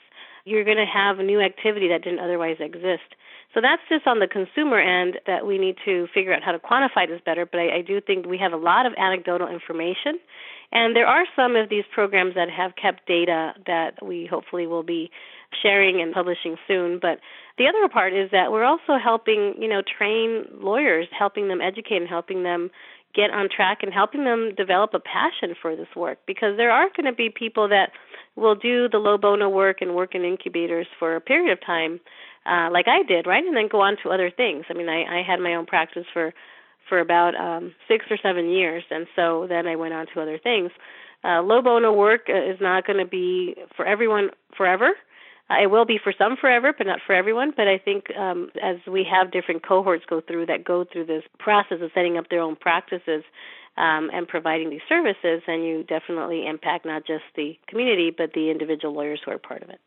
you're 0.46 0.64
going 0.64 0.78
to 0.78 0.86
have 0.86 1.18
new 1.18 1.42
activity 1.42 1.90
that 1.90 2.04
didn't 2.04 2.20
otherwise 2.20 2.58
exist. 2.60 3.16
So 3.54 3.62
that's 3.62 3.82
just 3.90 4.06
on 4.06 4.20
the 4.20 4.28
consumer 4.28 4.80
end 4.80 5.20
that 5.26 5.46
we 5.46 5.58
need 5.58 5.78
to 5.86 6.08
figure 6.14 6.34
out 6.34 6.44
how 6.44 6.52
to 6.52 6.60
quantify 6.60 7.08
this 7.08 7.22
better. 7.26 7.46
But 7.46 7.60
I, 7.60 7.78
I 7.78 7.82
do 7.82 8.02
think 8.02 8.26
we 8.26 8.38
have 8.38 8.54
a 8.54 8.58
lot 8.58 8.86
of 8.86 8.94
anecdotal 8.98 9.48
information, 9.48 10.20
and 10.72 10.96
there 10.96 11.08
are 11.08 11.26
some 11.36 11.56
of 11.56 11.70
these 11.70 11.86
programs 11.94 12.36
that 12.36 12.50
have 12.50 12.74
kept 12.76 13.08
data 13.08 13.54
that 13.66 14.06
we 14.06 14.28
hopefully 14.30 14.68
will 14.68 14.84
be 14.84 15.10
sharing 15.64 16.02
and 16.02 16.14
publishing 16.14 16.58
soon. 16.68 17.00
But 17.02 17.20
the 17.58 17.68
other 17.68 17.88
part 17.92 18.14
is 18.14 18.30
that 18.32 18.52
we're 18.52 18.66
also 18.66 18.98
helping, 19.02 19.56
you 19.60 19.70
know, 19.70 19.82
train 19.82 20.46
lawyers, 20.54 21.08
helping 21.18 21.48
them 21.48 21.62
educate 21.62 21.98
and 21.98 22.08
helping 22.10 22.44
them 22.44 22.70
get 23.16 23.32
on 23.32 23.50
track 23.50 23.80
and 23.82 23.94
helping 23.94 24.26
them 24.26 24.54
develop 24.56 24.94
a 24.94 25.00
passion 25.00 25.56
for 25.60 25.76
this 25.76 25.88
work 25.96 26.20
because 26.28 26.56
there 26.58 26.70
are 26.70 26.88
going 26.96 27.06
to 27.06 27.16
be 27.16 27.30
people 27.30 27.68
that 27.70 27.92
will 28.36 28.54
do 28.54 28.88
the 28.90 29.00
low 29.00 29.18
bono 29.18 29.50
work 29.50 29.78
and 29.82 29.96
work 29.96 30.14
in 30.14 30.24
incubators 30.24 30.86
for 31.00 31.16
a 31.16 31.22
period 31.22 31.52
of 31.52 31.66
time 31.66 32.00
uh 32.48 32.70
like 32.72 32.88
I 32.88 33.04
did, 33.04 33.28
right? 33.28 33.44
And 33.44 33.56
then 33.56 33.68
go 33.70 33.82
on 33.82 33.98
to 34.04 34.10
other 34.10 34.32
things. 34.32 34.66
I 34.70 34.74
mean, 34.74 34.90
I 34.90 35.20
I 35.20 35.24
had 35.24 35.40
my 35.40 35.56
own 35.56 35.66
practice 35.66 36.06
for 36.14 36.34
for 36.88 37.00
about 37.00 37.36
um, 37.36 37.74
six 37.88 38.06
or 38.10 38.18
seven 38.22 38.50
years, 38.50 38.84
and 38.90 39.08
so 39.16 39.46
then 39.48 39.68
I 39.68 39.76
went 39.76 39.94
on 39.94 40.08
to 40.14 40.22
other 40.22 40.38
things. 40.38 40.72
Uh, 41.24 41.42
low 41.42 41.62
bono 41.62 41.92
work 41.92 42.28
uh, 42.30 42.52
is 42.52 42.58
not 42.62 42.86
going 42.86 43.00
to 43.00 43.06
be 43.06 43.56
for 43.76 43.86
everyone 43.86 44.30
forever. 44.56 44.92
Uh, 45.50 45.64
it 45.64 45.68
will 45.68 45.86
be 45.86 46.00
for 46.02 46.14
some 46.18 46.36
forever, 46.40 46.74
but 46.78 46.86
not 46.86 47.00
for 47.06 47.14
everyone. 47.14 47.54
But 47.56 47.68
I 47.68 47.78
think 47.78 48.06
um, 48.18 48.50
as 48.62 48.78
we 48.90 49.06
have 49.10 49.32
different 49.32 49.66
cohorts 49.66 50.06
go 50.10 50.22
through 50.22 50.48
that 50.48 50.64
go 50.64 50.86
through 50.92 51.06
this 51.06 51.24
process 51.40 51.80
of 51.82 51.92
setting 51.94 52.18
up 52.18 52.30
their 52.30 52.42
own 52.42 52.56
practices 52.56 53.24
um, 53.78 54.10
and 54.14 54.28
providing 54.28 54.70
these 54.70 54.82
services, 54.88 55.42
then 55.48 55.62
you 55.62 55.84
definitely 55.84 56.46
impact 56.46 56.86
not 56.86 57.06
just 57.06 57.24
the 57.36 57.58
community, 57.68 58.14
but 58.16 58.34
the 58.34 58.52
individual 58.52 58.94
lawyers 58.94 59.22
who 59.24 59.32
are 59.32 59.38
part 59.38 59.64
of 59.64 59.70
it. 59.70 59.80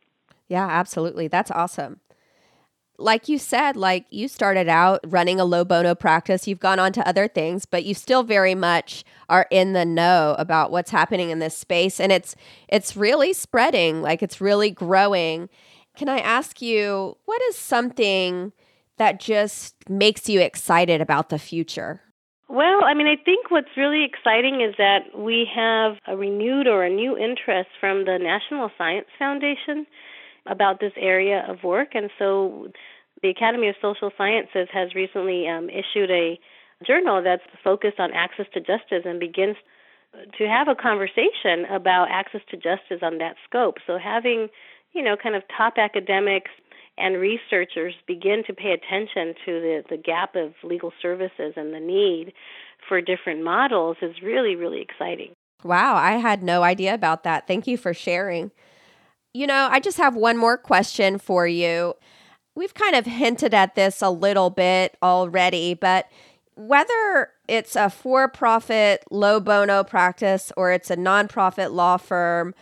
Yeah, 0.49 0.67
absolutely. 0.67 1.29
That's 1.29 1.51
awesome 1.51 2.01
like 3.01 3.29
you 3.29 3.39
said, 3.39 3.77
like 3.77 4.07
you 4.11 4.29
started 4.29 4.69
out 4.69 5.01
running 5.07 5.41
a 5.41 5.45
low 5.45 5.65
bono 5.65 5.95
practice, 5.95 6.47
you've 6.47 6.61
gone 6.61 6.79
on 6.79 6.93
to 6.93 7.09
other 7.09 7.27
things, 7.27 7.65
but 7.65 7.85
you 7.85 7.95
still 7.95 8.23
very 8.23 8.55
much 8.55 9.05
are 9.29 9.47
in 9.51 9.73
the 9.73 9.85
know 9.85 10.37
about 10.39 10.71
what's 10.71 10.91
happening 10.91 11.31
in 11.31 11.39
this 11.39 11.57
space 11.57 11.99
and 12.01 12.13
it's 12.13 12.37
it's 12.69 12.97
really 12.97 13.33
spreading, 13.33 14.03
like 14.03 14.23
it's 14.23 14.41
really 14.41 14.71
growing. 14.71 15.49
Can 15.97 16.09
I 16.09 16.19
ask 16.19 16.61
you 16.63 17.17
what 17.25 17.41
is 17.49 17.57
something 17.57 18.53
that 18.99 19.19
just 19.19 19.75
makes 19.89 20.29
you 20.29 20.41
excited 20.41 21.01
about 21.01 21.31
the 21.31 21.39
future? 21.39 22.03
Well, 22.49 22.85
I 22.85 22.95
mean, 22.95 23.07
I 23.07 23.17
think 23.17 23.51
what's 23.51 23.77
really 23.77 24.05
exciting 24.05 24.61
is 24.61 24.75
that 24.77 25.17
we 25.17 25.47
have 25.55 25.97
a 26.07 26.17
renewed 26.17 26.67
or 26.67 26.85
a 26.85 26.91
new 26.91 27.17
interest 27.17 27.71
from 27.79 28.05
the 28.05 28.19
National 28.19 28.71
Science 28.77 29.07
Foundation 29.19 29.87
about 30.47 30.81
this 30.81 30.93
area 30.97 31.45
of 31.49 31.63
work. 31.63 31.91
And 31.95 32.11
so 32.19 32.69
the 33.23 33.29
Academy 33.29 33.69
of 33.69 33.75
Social 33.81 34.11
Sciences 34.17 34.69
has 34.73 34.95
recently 34.95 35.49
um, 35.49 35.69
issued 35.69 36.11
a 36.11 36.39
journal 36.87 37.23
that's 37.23 37.43
focused 37.63 38.01
on 38.01 38.13
access 38.13 38.47
to 38.55 38.61
justice 38.61 39.05
and 39.05 39.21
begins 39.21 39.57
to 40.39 40.49
have 40.49 40.69
a 40.69 40.75
conversation 40.75 41.67
about 41.71 42.09
access 42.11 42.41
to 42.51 42.57
justice 42.57 43.01
on 43.03 43.19
that 43.19 43.37
scope. 43.49 43.77
So 43.87 43.99
having, 43.99 44.49
you 44.93 45.03
know, 45.03 45.17
kind 45.17 45.35
of 45.35 45.43
top 45.57 45.75
academics 45.77 46.51
and 46.99 47.17
researchers 47.17 47.95
begin 48.07 48.43
to 48.47 48.53
pay 48.53 48.73
attention 48.73 49.35
to 49.47 49.61
the, 49.61 49.83
the 49.91 49.97
gap 49.97 50.35
of 50.35 50.53
legal 50.65 50.93
services 51.01 51.55
and 51.57 51.73
the 51.73 51.81
need 51.81 52.33
for 52.89 53.01
different 53.01 53.45
models 53.45 53.97
is 54.03 54.17
really, 54.23 54.57
really 54.57 54.81
exciting. 54.81 55.33
Wow, 55.63 55.95
I 55.95 56.13
had 56.13 56.43
no 56.43 56.63
idea 56.63 56.95
about 56.95 57.23
that. 57.25 57.47
Thank 57.47 57.67
you 57.67 57.77
for 57.77 57.95
sharing. 57.95 58.51
You 59.33 59.47
know, 59.47 59.69
I 59.71 59.79
just 59.79 59.99
have 59.99 60.17
one 60.17 60.37
more 60.37 60.59
question 60.59 61.19
for 61.19 61.47
you. 61.47 61.95
We've 62.61 62.75
kind 62.75 62.95
of 62.95 63.07
hinted 63.07 63.55
at 63.55 63.75
this 63.75 64.03
a 64.03 64.11
little 64.11 64.51
bit 64.51 64.99
already, 65.03 65.73
but 65.73 66.11
whether 66.57 67.31
it's 67.49 67.75
a 67.75 67.89
for 67.89 68.29
profit, 68.29 69.03
low 69.11 69.41
bono 69.41 69.83
practice 69.83 70.53
or 70.59 70.71
it's 70.71 70.91
a 70.91 70.97
nonprofit 70.99 71.73
law 71.73 71.97
firm, 71.97 72.55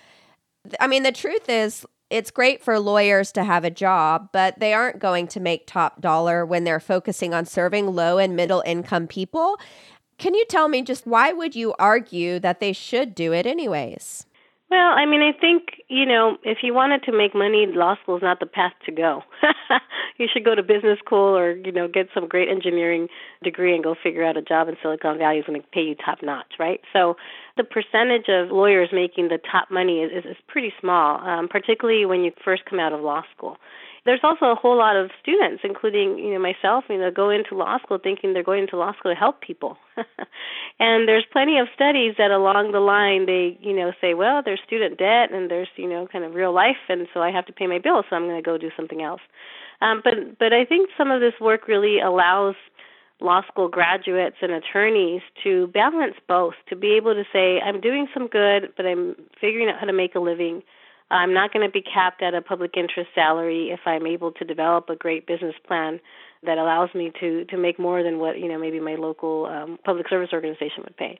I 0.78 0.87
mean, 0.87 1.02
the 1.02 1.11
truth 1.11 1.49
is, 1.49 1.85
it's 2.11 2.31
great 2.31 2.62
for 2.62 2.78
lawyers 2.78 3.33
to 3.33 3.43
have 3.43 3.64
a 3.64 3.73
job, 3.73 4.28
but 4.33 4.61
they 4.61 4.73
aren't 4.73 5.00
going 5.00 5.26
to 5.26 5.40
make 5.40 5.67
top 5.67 6.00
dollar 6.00 6.47
when 6.47 6.62
they're 6.62 6.78
focusing 6.78 7.35
on 7.35 7.45
serving 7.45 7.88
low 7.88 8.19
and 8.19 8.37
middle 8.37 8.62
income 8.64 9.09
people. 9.09 9.59
Can 10.17 10.33
you 10.33 10.45
tell 10.45 10.69
me 10.69 10.83
just 10.83 11.09
why 11.09 11.33
would 11.33 11.57
you 11.57 11.75
argue 11.76 12.38
that 12.38 12.61
they 12.61 12.73
should 12.73 13.17
do 13.17 13.33
it 13.33 13.49
anyways? 13.49 14.26
Well, 14.71 14.93
I 14.97 15.07
mean, 15.07 15.23
I 15.23 15.33
think, 15.33 15.83
you 15.88 16.07
know, 16.07 16.37
if 16.45 16.59
you 16.62 16.73
wanted 16.73 17.02
to 17.05 17.12
make 17.12 17.35
money, 17.35 17.67
law 17.67 17.97
school 18.02 18.17
is 18.17 18.23
not 18.23 18.38
the 18.38 18.47
path 18.47 18.75
to 18.87 18.93
go. 18.93 19.25
you 20.18 20.26
should 20.32 20.44
go 20.44 20.54
to 20.54 20.62
business 20.62 20.98
school 20.98 21.37
or 21.37 21.56
you 21.56 21.72
know 21.72 21.88
get 21.88 22.08
some 22.14 22.28
great 22.28 22.48
engineering 22.48 23.08
degree 23.42 23.75
and 23.75 23.84
go 23.84 23.94
figure 24.00 24.25
out 24.25 24.37
a 24.37 24.42
job 24.42 24.68
in 24.68 24.76
Silicon 24.82 25.18
Valley 25.18 25.38
is 25.38 25.44
going 25.46 25.60
to 25.60 25.66
pay 25.68 25.82
you 25.82 25.94
top 25.94 26.18
notch, 26.22 26.54
right? 26.58 26.80
So 26.92 27.16
the 27.56 27.64
percentage 27.64 28.28
of 28.28 28.50
lawyers 28.50 28.90
making 28.92 29.28
the 29.28 29.38
top 29.50 29.70
money 29.70 30.00
is, 30.00 30.25
is, 30.25 30.30
is 30.30 30.37
pretty 30.46 30.72
small, 30.80 31.20
um, 31.20 31.48
particularly 31.48 32.06
when 32.06 32.22
you 32.22 32.32
first 32.44 32.64
come 32.64 32.80
out 32.80 32.92
of 32.92 33.00
law 33.00 33.22
school 33.37 33.56
there's 34.05 34.21
also 34.23 34.47
a 34.47 34.55
whole 34.55 34.76
lot 34.76 34.97
of 34.97 35.11
students, 35.23 35.62
including 35.64 36.19
you 36.19 36.33
know 36.33 36.38
myself, 36.38 36.85
you 36.88 36.99
know, 36.99 37.11
go 37.11 37.31
into 37.31 37.55
law 37.55 37.78
school 37.78 37.99
thinking 38.02 38.33
they're 38.33 38.43
going 38.43 38.62
into 38.62 38.76
law 38.76 38.93
school 38.99 39.12
to 39.12 39.19
help 39.19 39.40
people, 39.40 39.76
and 40.78 41.09
there's 41.09 41.25
plenty 41.33 41.59
of 41.59 41.69
studies 41.75 42.14
that 42.19 42.31
along 42.31 42.73
the 42.73 42.81
line 42.81 43.26
they 43.26 43.59
you 43.61 43.75
know 43.75 43.93
say, 44.00 44.14
well, 44.14 44.43
there's 44.45 44.61
student 44.67 44.99
debt 44.99 45.33
and 45.33 45.50
there's 45.50 45.69
you 45.76 45.88
know 45.88 46.07
kind 46.07 46.25
of 46.25 46.35
real 46.35 46.52
life, 46.52 46.83
and 46.88 47.07
so 47.12 47.21
I 47.21 47.31
have 47.31 47.47
to 47.47 47.52
pay 47.52 47.67
my 47.67 47.78
bills, 47.78 48.05
so 48.09 48.17
I'm 48.17 48.25
going 48.25 48.43
to 48.43 48.43
go 48.43 48.59
do 48.59 48.71
something 48.76 49.02
else. 49.02 49.21
Um, 49.81 50.00
but 50.02 50.38
but 50.38 50.52
I 50.52 50.64
think 50.64 50.90
some 50.97 51.11
of 51.11 51.21
this 51.21 51.35
work 51.40 51.69
really 51.69 52.00
allows 52.00 52.55
law 53.21 53.43
school 53.50 53.69
graduates 53.69 54.37
and 54.43 54.52
attorneys 54.52 55.23
to 55.43 55.67
balance 55.69 56.14
both, 56.28 56.55
to 56.69 56.76
be 56.76 56.93
able 56.93 57.14
to 57.14 57.25
say, 57.33 57.61
I'm 57.61 57.81
doing 57.81 58.07
some 58.14 58.28
good, 58.28 58.73
but 58.76 58.87
I'm 58.87 59.17
figuring 59.40 59.69
out 59.69 59.81
how 59.81 59.87
to 59.87 59.93
make 59.93 60.14
a 60.14 60.21
living 60.21 60.62
I'm 61.10 61.32
not 61.32 61.52
going 61.52 61.66
to 61.66 61.72
be 61.72 61.82
capped 61.82 62.22
at 62.22 62.34
a 62.34 62.42
public 62.42 62.72
interest 62.76 63.10
salary 63.14 63.70
if 63.70 63.80
I'm 63.86 64.06
able 64.06 64.32
to 64.32 64.44
develop 64.44 64.88
a 64.90 64.96
great 64.96 65.26
business 65.26 65.54
plan 65.66 66.00
that 66.44 66.58
allows 66.58 66.90
me 66.94 67.10
to 67.20 67.44
to 67.46 67.56
make 67.56 67.78
more 67.78 68.02
than 68.02 68.18
what 68.18 68.38
you 68.38 68.48
know 68.48 68.58
maybe 68.58 68.80
my 68.80 68.94
local 68.94 69.46
um, 69.46 69.78
public 69.84 70.08
service 70.08 70.30
organization 70.32 70.84
would 70.84 70.96
pay. 70.96 71.18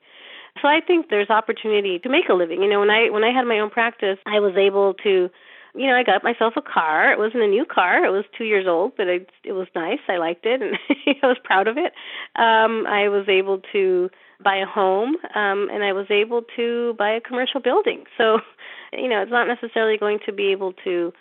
So 0.63 0.69
I 0.69 0.81
think 0.87 1.09
there's 1.11 1.31
opportunity 1.31 1.99
to 2.01 2.09
make 2.09 2.29
a 2.29 2.35
living. 2.35 2.63
You 2.63 2.69
know, 2.69 2.81
when 2.81 2.91
I 2.91 3.11
when 3.11 3.25
I 3.25 3.33
had 3.33 3.45
my 3.45 3.61
own 3.61 3.71
practice, 3.71 4.19
I 4.27 4.41
was 4.41 4.55
able 4.57 4.95
to 5.05 5.31
you 5.75 5.87
know, 5.87 5.95
I 5.95 6.03
got 6.03 6.25
myself 6.25 6.55
a 6.57 6.63
car. 6.63 7.13
It 7.13 7.19
wasn't 7.19 7.43
a 7.43 7.49
new 7.49 7.65
car. 7.65 8.05
It 8.05 8.11
was 8.11 8.25
two 8.37 8.45
years 8.45 8.67
old, 8.67 8.93
but 8.97 9.07
it, 9.07 9.31
it 9.45 9.53
was 9.53 9.69
nice. 9.75 10.01
I 10.09 10.17
liked 10.17 10.47
it, 10.47 10.63
and 10.63 10.77
I 11.23 11.27
was 11.27 11.37
proud 11.45 11.69
of 11.69 11.77
it. 11.77 11.93
Um, 12.37 12.87
I 12.87 13.09
was 13.09 13.29
able 13.29 13.61
to 13.73 14.11
buy 14.43 14.57
a 14.57 14.67
home, 14.67 15.17
um, 15.35 15.69
and 15.71 15.83
I 15.83 15.93
was 15.93 16.07
able 16.11 16.43
to 16.57 16.95
buy 16.99 17.11
a 17.11 17.21
commercial 17.21 17.61
building. 17.61 18.05
So 18.17 18.39
you 18.93 19.09
know, 19.09 19.23
it's 19.23 19.33
not 19.33 19.49
necessarily 19.49 19.99
going 19.99 20.21
to 20.27 20.33
be 20.33 20.53
able 20.53 20.73
to 20.85 21.13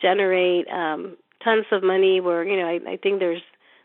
generate 0.00 0.66
um, 0.68 1.16
tons 1.44 1.66
of 1.70 1.82
money. 1.82 2.20
Where 2.20 2.44
you 2.44 2.56
know, 2.56 2.66
I, 2.66 2.92
I 2.92 2.96
think 2.96 3.20
there's 3.20 3.42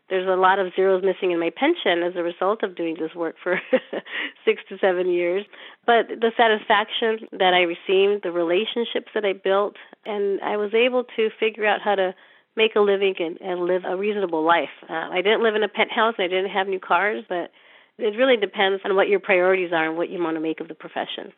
there's 0.10 0.28
a 0.28 0.40
lot 0.40 0.60
of 0.60 0.74
zeros 0.76 1.04
missing 1.04 1.32
in 1.32 1.40
my 1.40 1.50
pension 1.50 2.04
as 2.04 2.14
a 2.16 2.24
result 2.24 2.64
of 2.64 2.76
doing 2.76 2.96
this 3.00 3.14
work 3.14 3.36
for 3.42 3.60
six 4.46 4.62
to 4.70 4.78
seven 4.80 5.10
years. 5.10 5.46
But 5.86 6.08
the 6.08 6.32
satisfaction 6.38 7.28
that 7.34 7.54
I 7.54 7.64
received, 7.64 8.24
the 8.24 8.32
relationships 8.32 9.12
that 9.14 9.26
I 9.26 9.34
built, 9.34 9.76
and 10.06 10.40
I 10.42 10.56
was 10.58 10.74
able 10.74 11.04
to 11.16 11.30
figure 11.40 11.66
out 11.66 11.82
how 11.82 11.96
to 11.96 12.16
make 12.56 12.76
a 12.76 12.80
living 12.80 13.16
and, 13.20 13.40
and 13.42 13.66
live 13.66 13.84
a 13.86 13.96
reasonable 13.96 14.44
life. 14.44 14.74
Uh, 14.90 14.94
I 14.94 15.22
didn't 15.22 15.44
live 15.44 15.56
in 15.56 15.64
a 15.64 15.70
penthouse, 15.70 16.16
I 16.18 16.28
didn't 16.28 16.50
have 16.50 16.68
new 16.68 16.80
cars, 16.80 17.24
but 17.28 17.52
it 17.98 18.18
really 18.18 18.38
depends 18.38 18.82
on 18.86 18.96
what 18.96 19.10
your 19.10 19.20
priorities 19.20 19.72
are 19.74 19.88
and 19.88 19.98
what 19.98 20.10
you 20.10 20.22
want 20.22 20.36
to 20.36 20.42
make 20.42 20.60
of 20.60 20.68
the 20.68 20.74
profession. 20.74 21.34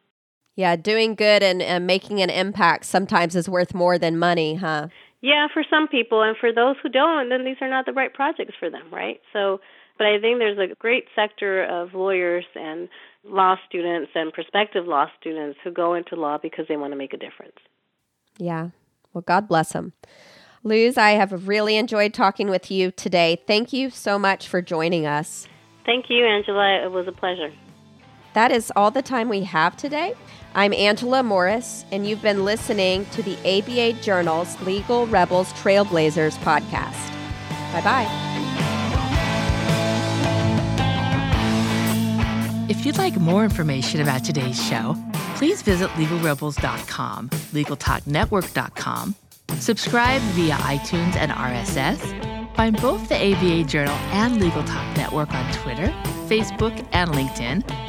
Yeah, 0.56 0.76
doing 0.76 1.16
good 1.16 1.42
and, 1.42 1.62
and 1.62 1.88
making 1.88 2.22
an 2.22 2.30
impact 2.30 2.86
sometimes 2.86 3.36
is 3.36 3.48
worth 3.48 3.74
more 3.74 3.98
than 3.98 4.20
money, 4.20 4.56
huh? 4.56 4.90
Yeah, 5.22 5.48
for 5.54 5.64
some 5.70 5.88
people, 5.88 6.22
and 6.22 6.38
for 6.38 6.54
those 6.54 6.76
who 6.82 6.90
don't, 6.90 7.30
then 7.30 7.44
these 7.44 7.58
are 7.62 7.70
not 7.70 7.86
the 7.86 7.94
right 7.94 8.14
projects 8.14 8.54
for 8.60 8.70
them, 8.70 8.90
right? 8.92 9.20
So, 9.34 9.60
but 9.98 10.08
I 10.08 10.20
think 10.20 10.40
there's 10.40 10.58
a 10.58 10.74
great 10.76 11.06
sector 11.14 11.64
of 11.66 11.94
lawyers 11.94 12.46
and 12.56 12.88
law 13.26 13.58
students 13.68 14.12
and 14.16 14.32
prospective 14.32 14.86
law 14.86 15.08
students 15.20 15.60
who 15.64 15.72
go 15.72 15.94
into 15.94 16.16
law 16.16 16.38
because 16.42 16.66
they 16.70 16.78
want 16.78 16.94
to 16.94 16.98
make 16.98 17.14
a 17.14 17.18
difference. 17.18 17.58
Yeah. 18.38 18.70
Well, 19.14 19.24
God 19.26 19.48
bless 19.48 19.74
them. 19.74 19.92
Luz, 20.64 20.98
I 20.98 21.12
have 21.12 21.48
really 21.48 21.76
enjoyed 21.76 22.14
talking 22.14 22.50
with 22.50 22.72
you 22.72 22.92
today. 22.92 23.42
Thank 23.46 23.74
you 23.74 23.90
so 23.90 24.20
much 24.20 24.48
for 24.48 24.62
joining 24.62 25.06
us. 25.06 25.48
Thank 25.86 26.06
you, 26.10 26.26
Angela. 26.26 26.86
It 26.86 26.92
was 26.92 27.08
a 27.08 27.12
pleasure. 27.12 27.52
That 28.34 28.52
is 28.52 28.72
all 28.76 28.92
the 28.92 29.02
time 29.02 29.30
we 29.30 29.44
have 29.44 29.76
today. 29.76 30.14
I'm 30.56 30.74
Angela 30.74 31.24
Morris, 31.24 31.86
and 31.92 32.08
you've 32.08 32.22
been 32.22 32.46
listening 32.46 33.06
to 33.08 33.24
the 33.24 33.38
ABA 33.38 34.02
Journal's 34.02 34.60
Legal 34.62 35.08
Rebels 35.08 35.52
Trailblazers 35.54 36.38
podcast. 36.40 37.12
Bye 37.74 37.82
bye. 37.82 38.26
If 42.70 42.86
you'd 42.86 42.98
like 42.98 43.18
more 43.18 43.44
information 43.44 44.02
about 44.02 44.24
today's 44.24 44.64
show, 44.64 44.96
please 45.36 45.64
visit 45.64 45.90
legalrebels.com, 45.92 47.30
legaltalknetwork.com, 47.30 49.16
subscribe 49.58 50.22
via 50.22 50.54
iTunes 50.56 51.16
and 51.16 51.32
RSS, 51.32 52.56
find 52.56 52.80
both 52.80 53.10
the 53.10 53.16
ABA 53.16 53.64
Journal 53.64 53.96
and 54.12 54.40
Legal 54.40 54.64
Talk 54.64 54.98
Network 54.98 55.34
on 55.34 55.52
Twitter, 55.54 55.88
Facebook, 56.28 56.88
and 56.92 57.10
LinkedIn 57.12 57.89